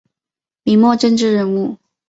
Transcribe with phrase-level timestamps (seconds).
[0.63, 1.77] 明末政治人物。